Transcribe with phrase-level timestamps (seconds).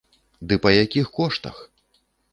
[0.51, 1.61] Ды па якіх коштах!